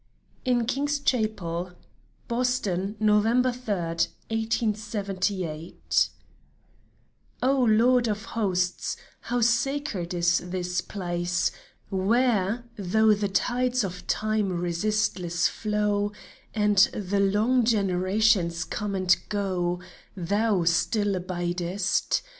IN 0.45 0.65
KING'S 0.65 0.97
CHAPEL 0.97 1.73
(Boston, 2.27 2.95
November 2.99 3.51
3, 3.51 3.71
1878) 4.35 6.09
O, 7.43 7.55
Lord 7.61 8.07
of 8.07 8.25
Hosts, 8.33 8.97
how 9.19 9.41
sacred 9.41 10.15
is 10.15 10.39
this 10.39 10.81
place, 10.81 11.51
Where, 11.91 12.63
though 12.77 13.13
the 13.13 13.29
tides 13.29 13.83
of 13.83 14.07
time 14.07 14.51
resistless 14.51 15.47
flow, 15.47 16.13
And 16.55 16.79
the 16.93 17.19
long 17.19 17.63
generations 17.63 18.63
come 18.63 18.95
and 18.95 19.15
go, 19.29 19.79
Thou 20.17 20.63
still 20.63 21.13
abidest 21.15 22.23